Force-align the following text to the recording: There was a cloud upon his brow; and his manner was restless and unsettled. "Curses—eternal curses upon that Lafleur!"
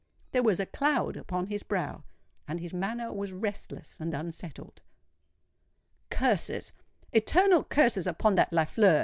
There 0.31 0.41
was 0.41 0.59
a 0.59 0.65
cloud 0.65 1.15
upon 1.15 1.45
his 1.45 1.61
brow; 1.61 2.03
and 2.47 2.59
his 2.59 2.73
manner 2.73 3.13
was 3.13 3.31
restless 3.33 3.99
and 3.99 4.15
unsettled. 4.15 4.81
"Curses—eternal 6.09 7.65
curses 7.65 8.07
upon 8.07 8.33
that 8.33 8.51
Lafleur!" 8.51 8.99